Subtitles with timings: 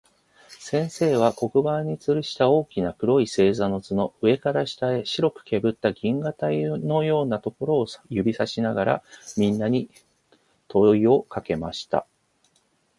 [0.59, 9.03] 先生は、黒板に吊つるした大きな黒い星座の図の、上から下へ白くけぶった銀河帯のようなところを指さしながら、
[9.37, 9.91] みんなに
[10.69, 12.07] 問といをかけました。